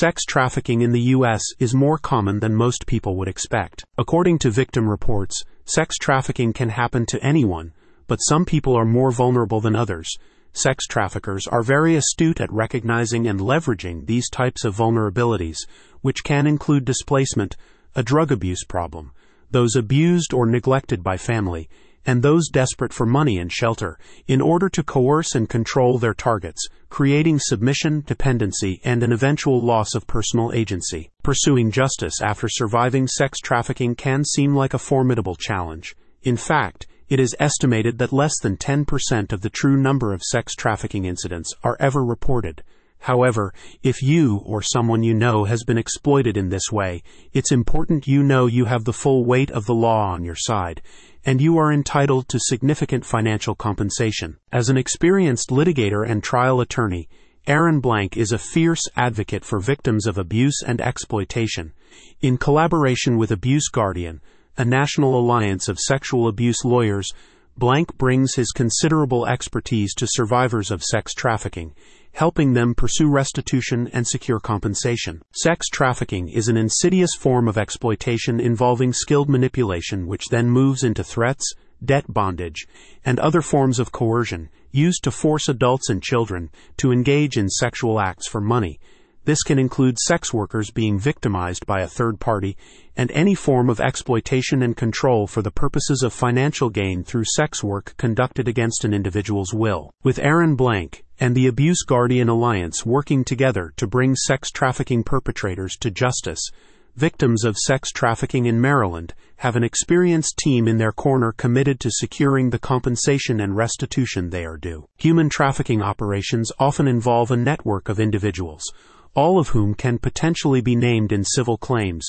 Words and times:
sex 0.00 0.24
trafficking 0.24 0.80
in 0.80 0.92
the 0.92 1.10
U.S. 1.14 1.42
is 1.58 1.74
more 1.74 1.98
common 1.98 2.40
than 2.40 2.54
most 2.54 2.86
people 2.86 3.16
would 3.16 3.28
expect. 3.28 3.84
According 3.98 4.38
to 4.38 4.50
victim 4.50 4.88
reports, 4.88 5.44
sex 5.66 5.98
trafficking 5.98 6.54
can 6.54 6.70
happen 6.70 7.04
to 7.04 7.22
anyone, 7.22 7.74
but 8.06 8.16
some 8.16 8.46
people 8.46 8.74
are 8.74 8.86
more 8.86 9.10
vulnerable 9.10 9.60
than 9.60 9.76
others. 9.76 10.08
Sex 10.54 10.86
traffickers 10.86 11.46
are 11.46 11.62
very 11.62 11.96
astute 11.96 12.40
at 12.40 12.50
recognizing 12.50 13.26
and 13.26 13.40
leveraging 13.40 14.06
these 14.06 14.30
types 14.30 14.64
of 14.64 14.74
vulnerabilities, 14.74 15.58
which 16.00 16.24
can 16.24 16.46
include 16.46 16.86
displacement, 16.86 17.58
a 17.94 18.02
drug 18.02 18.32
abuse 18.32 18.64
problem, 18.64 19.12
those 19.50 19.76
abused 19.76 20.32
or 20.32 20.46
neglected 20.46 21.02
by 21.02 21.18
family, 21.18 21.68
and 22.06 22.22
those 22.22 22.48
desperate 22.48 22.92
for 22.92 23.06
money 23.06 23.38
and 23.38 23.52
shelter, 23.52 23.98
in 24.26 24.40
order 24.40 24.68
to 24.68 24.82
coerce 24.82 25.34
and 25.34 25.48
control 25.48 25.98
their 25.98 26.14
targets, 26.14 26.66
creating 26.88 27.38
submission, 27.38 28.02
dependency, 28.06 28.80
and 28.84 29.02
an 29.02 29.12
eventual 29.12 29.60
loss 29.60 29.94
of 29.94 30.06
personal 30.06 30.52
agency. 30.52 31.10
Pursuing 31.22 31.70
justice 31.70 32.20
after 32.20 32.48
surviving 32.48 33.06
sex 33.06 33.38
trafficking 33.38 33.94
can 33.94 34.24
seem 34.24 34.54
like 34.54 34.74
a 34.74 34.78
formidable 34.78 35.36
challenge. 35.36 35.94
In 36.22 36.36
fact, 36.36 36.86
it 37.08 37.18
is 37.18 37.34
estimated 37.40 37.98
that 37.98 38.12
less 38.12 38.38
than 38.40 38.56
10% 38.56 39.32
of 39.32 39.40
the 39.40 39.50
true 39.50 39.76
number 39.76 40.12
of 40.12 40.22
sex 40.22 40.54
trafficking 40.54 41.04
incidents 41.04 41.52
are 41.64 41.76
ever 41.80 42.04
reported. 42.04 42.62
However, 43.00 43.54
if 43.82 44.02
you 44.02 44.42
or 44.44 44.60
someone 44.60 45.02
you 45.02 45.14
know 45.14 45.44
has 45.44 45.64
been 45.64 45.78
exploited 45.78 46.36
in 46.36 46.50
this 46.50 46.70
way, 46.70 47.02
it's 47.32 47.50
important 47.50 48.06
you 48.06 48.22
know 48.22 48.46
you 48.46 48.66
have 48.66 48.84
the 48.84 48.92
full 48.92 49.24
weight 49.24 49.50
of 49.50 49.64
the 49.64 49.74
law 49.74 50.12
on 50.12 50.22
your 50.22 50.36
side, 50.36 50.82
and 51.24 51.40
you 51.40 51.56
are 51.56 51.72
entitled 51.72 52.28
to 52.28 52.38
significant 52.38 53.06
financial 53.06 53.54
compensation. 53.54 54.36
As 54.52 54.68
an 54.68 54.76
experienced 54.76 55.48
litigator 55.48 56.06
and 56.06 56.22
trial 56.22 56.60
attorney, 56.60 57.08
Aaron 57.46 57.80
Blank 57.80 58.18
is 58.18 58.32
a 58.32 58.38
fierce 58.38 58.82
advocate 58.96 59.46
for 59.46 59.60
victims 59.60 60.06
of 60.06 60.18
abuse 60.18 60.62
and 60.62 60.78
exploitation. 60.78 61.72
In 62.20 62.36
collaboration 62.36 63.16
with 63.16 63.30
Abuse 63.30 63.68
Guardian, 63.68 64.20
a 64.58 64.64
national 64.64 65.18
alliance 65.18 65.68
of 65.68 65.78
sexual 65.78 66.28
abuse 66.28 66.64
lawyers, 66.66 67.10
Blank 67.56 67.98
brings 67.98 68.34
his 68.34 68.52
considerable 68.52 69.26
expertise 69.26 69.94
to 69.94 70.06
survivors 70.06 70.70
of 70.70 70.82
sex 70.82 71.12
trafficking, 71.12 71.74
helping 72.12 72.54
them 72.54 72.74
pursue 72.74 73.08
restitution 73.08 73.88
and 73.92 74.06
secure 74.06 74.40
compensation. 74.40 75.22
Sex 75.32 75.68
trafficking 75.68 76.28
is 76.28 76.48
an 76.48 76.56
insidious 76.56 77.14
form 77.14 77.48
of 77.48 77.58
exploitation 77.58 78.40
involving 78.40 78.92
skilled 78.92 79.28
manipulation, 79.28 80.06
which 80.06 80.28
then 80.30 80.48
moves 80.48 80.82
into 80.82 81.04
threats, 81.04 81.52
debt 81.84 82.04
bondage, 82.08 82.66
and 83.04 83.18
other 83.18 83.42
forms 83.42 83.78
of 83.78 83.92
coercion 83.92 84.48
used 84.70 85.04
to 85.04 85.10
force 85.10 85.48
adults 85.48 85.88
and 85.90 86.02
children 86.02 86.50
to 86.76 86.92
engage 86.92 87.36
in 87.36 87.48
sexual 87.48 88.00
acts 88.00 88.28
for 88.28 88.40
money 88.40 88.78
this 89.24 89.42
can 89.42 89.58
include 89.58 89.98
sex 89.98 90.32
workers 90.32 90.70
being 90.70 90.98
victimized 90.98 91.66
by 91.66 91.82
a 91.82 91.86
third 91.86 92.18
party 92.18 92.56
and 92.96 93.10
any 93.10 93.34
form 93.34 93.68
of 93.68 93.80
exploitation 93.80 94.62
and 94.62 94.76
control 94.76 95.26
for 95.26 95.42
the 95.42 95.50
purposes 95.50 96.02
of 96.02 96.12
financial 96.12 96.70
gain 96.70 97.04
through 97.04 97.24
sex 97.24 97.62
work 97.62 97.94
conducted 97.98 98.48
against 98.48 98.84
an 98.84 98.94
individual's 98.94 99.52
will. 99.52 99.92
With 100.02 100.18
Aaron 100.18 100.56
Blank 100.56 101.04
and 101.18 101.34
the 101.34 101.46
Abuse 101.46 101.82
Guardian 101.86 102.30
Alliance 102.30 102.86
working 102.86 103.24
together 103.24 103.72
to 103.76 103.86
bring 103.86 104.16
sex 104.16 104.50
trafficking 104.50 105.04
perpetrators 105.04 105.76
to 105.80 105.90
justice, 105.90 106.50
victims 106.96 107.44
of 107.44 107.56
sex 107.56 107.92
trafficking 107.92 108.46
in 108.46 108.60
Maryland 108.60 109.14
have 109.36 109.54
an 109.54 109.64
experienced 109.64 110.38
team 110.38 110.66
in 110.66 110.78
their 110.78 110.92
corner 110.92 111.32
committed 111.32 111.78
to 111.80 111.90
securing 111.90 112.50
the 112.50 112.58
compensation 112.58 113.40
and 113.40 113.56
restitution 113.56 114.30
they 114.30 114.44
are 114.44 114.56
due. 114.56 114.86
Human 114.96 115.28
trafficking 115.28 115.82
operations 115.82 116.50
often 116.58 116.88
involve 116.88 117.30
a 117.30 117.36
network 117.36 117.88
of 117.88 118.00
individuals 118.00 118.64
all 119.14 119.38
of 119.38 119.48
whom 119.48 119.74
can 119.74 119.98
potentially 119.98 120.60
be 120.60 120.76
named 120.76 121.12
in 121.12 121.24
civil 121.24 121.56
claims. 121.56 122.08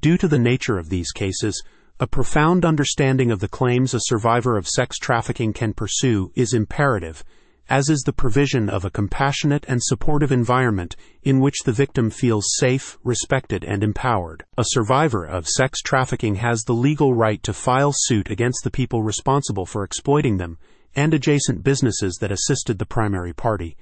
Due 0.00 0.18
to 0.18 0.28
the 0.28 0.38
nature 0.38 0.78
of 0.78 0.88
these 0.88 1.12
cases, 1.12 1.62
a 2.00 2.06
profound 2.06 2.64
understanding 2.64 3.30
of 3.30 3.40
the 3.40 3.48
claims 3.48 3.94
a 3.94 4.00
survivor 4.00 4.56
of 4.56 4.68
sex 4.68 4.98
trafficking 4.98 5.52
can 5.52 5.72
pursue 5.72 6.32
is 6.34 6.52
imperative, 6.52 7.22
as 7.68 7.88
is 7.88 8.02
the 8.02 8.12
provision 8.12 8.68
of 8.68 8.84
a 8.84 8.90
compassionate 8.90 9.64
and 9.68 9.82
supportive 9.82 10.32
environment 10.32 10.96
in 11.22 11.40
which 11.40 11.62
the 11.64 11.72
victim 11.72 12.10
feels 12.10 12.44
safe, 12.58 12.98
respected, 13.04 13.64
and 13.64 13.84
empowered. 13.84 14.44
A 14.58 14.64
survivor 14.66 15.24
of 15.24 15.48
sex 15.48 15.80
trafficking 15.80 16.34
has 16.34 16.62
the 16.62 16.74
legal 16.74 17.14
right 17.14 17.42
to 17.44 17.52
file 17.52 17.92
suit 17.94 18.30
against 18.30 18.64
the 18.64 18.70
people 18.70 19.02
responsible 19.02 19.64
for 19.64 19.84
exploiting 19.84 20.38
them 20.38 20.58
and 20.94 21.14
adjacent 21.14 21.62
businesses 21.62 22.18
that 22.20 22.32
assisted 22.32 22.78
the 22.78 22.84
primary 22.84 23.32
party. 23.32 23.76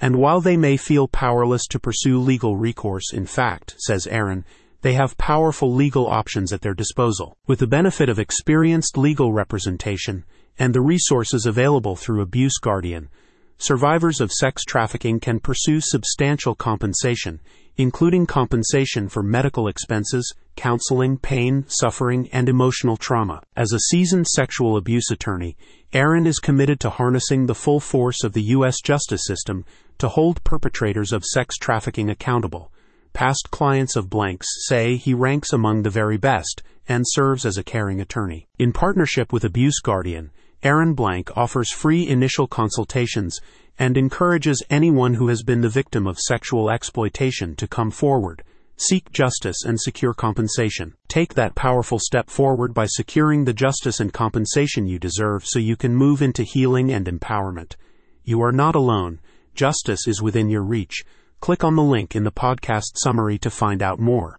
And 0.00 0.16
while 0.16 0.40
they 0.40 0.56
may 0.56 0.76
feel 0.76 1.08
powerless 1.08 1.66
to 1.68 1.78
pursue 1.78 2.18
legal 2.18 2.56
recourse, 2.56 3.12
in 3.12 3.26
fact, 3.26 3.74
says 3.78 4.06
Aaron, 4.06 4.44
they 4.82 4.94
have 4.94 5.18
powerful 5.18 5.74
legal 5.74 6.06
options 6.06 6.52
at 6.52 6.62
their 6.62 6.72
disposal. 6.72 7.36
With 7.46 7.58
the 7.58 7.66
benefit 7.66 8.08
of 8.08 8.18
experienced 8.18 8.96
legal 8.96 9.32
representation 9.32 10.24
and 10.58 10.74
the 10.74 10.80
resources 10.80 11.44
available 11.44 11.96
through 11.96 12.22
Abuse 12.22 12.58
Guardian, 12.58 13.10
survivors 13.60 14.20
of 14.20 14.32
sex 14.32 14.64
trafficking 14.64 15.20
can 15.20 15.38
pursue 15.38 15.80
substantial 15.80 16.54
compensation, 16.54 17.40
including 17.76 18.26
compensation 18.26 19.08
for 19.08 19.22
medical 19.22 19.68
expenses, 19.68 20.34
counseling, 20.56 21.16
pain, 21.18 21.64
suffering, 21.68 22.28
and 22.32 22.48
emotional 22.48 22.96
trauma. 22.96 23.42
As 23.56 23.72
a 23.72 23.78
seasoned 23.90 24.26
sexual 24.26 24.76
abuse 24.76 25.10
attorney, 25.10 25.56
Aaron 25.92 26.26
is 26.26 26.38
committed 26.38 26.80
to 26.80 26.90
harnessing 26.90 27.46
the 27.46 27.54
full 27.54 27.80
force 27.80 28.24
of 28.24 28.32
the 28.32 28.42
U.S. 28.54 28.80
justice 28.80 29.22
system 29.24 29.64
to 29.98 30.08
hold 30.08 30.42
perpetrators 30.42 31.12
of 31.12 31.24
sex 31.24 31.56
trafficking 31.56 32.10
accountable. 32.10 32.72
Past 33.12 33.48
clients 33.50 33.96
of 33.96 34.08
Blanks 34.08 34.46
say 34.66 34.96
he 34.96 35.14
ranks 35.14 35.52
among 35.52 35.82
the 35.82 35.90
very 35.90 36.16
best 36.16 36.62
and 36.88 37.04
serves 37.06 37.44
as 37.44 37.58
a 37.58 37.64
caring 37.64 38.00
attorney. 38.00 38.48
In 38.58 38.72
partnership 38.72 39.32
with 39.32 39.44
Abuse 39.44 39.80
Guardian, 39.80 40.30
Aaron 40.62 40.94
Blank 40.94 41.36
offers 41.36 41.72
free 41.72 42.06
initial 42.06 42.46
consultations 42.46 43.38
and 43.78 43.96
encourages 43.96 44.62
anyone 44.70 45.14
who 45.14 45.28
has 45.28 45.42
been 45.42 45.60
the 45.60 45.68
victim 45.68 46.06
of 46.06 46.18
sexual 46.18 46.70
exploitation 46.70 47.56
to 47.56 47.66
come 47.66 47.90
forward, 47.90 48.42
seek 48.76 49.10
justice, 49.10 49.64
and 49.64 49.80
secure 49.80 50.12
compensation. 50.14 50.94
Take 51.08 51.34
that 51.34 51.54
powerful 51.54 51.98
step 51.98 52.28
forward 52.28 52.74
by 52.74 52.86
securing 52.86 53.44
the 53.44 53.54
justice 53.54 54.00
and 54.00 54.12
compensation 54.12 54.86
you 54.86 54.98
deserve 54.98 55.44
so 55.46 55.58
you 55.58 55.76
can 55.76 55.94
move 55.94 56.22
into 56.22 56.42
healing 56.42 56.92
and 56.92 57.06
empowerment. 57.06 57.76
You 58.24 58.42
are 58.42 58.52
not 58.52 58.74
alone 58.74 59.20
Justice 59.54 60.06
is 60.06 60.22
within 60.22 60.48
your 60.48 60.62
reach. 60.62 61.04
Click 61.40 61.64
on 61.64 61.76
the 61.76 61.82
link 61.82 62.14
in 62.14 62.24
the 62.24 62.32
podcast 62.32 62.92
summary 62.96 63.38
to 63.38 63.50
find 63.50 63.82
out 63.82 63.98
more. 63.98 64.38